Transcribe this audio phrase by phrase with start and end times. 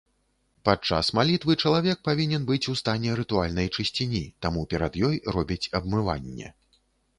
[0.69, 6.53] Падчас малітвы чалавек павінен быць у стане рытуальнай чысціні, таму перад ёй робіць абмыванне.